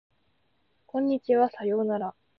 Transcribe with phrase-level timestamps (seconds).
[0.87, 2.15] こんにちはさようなら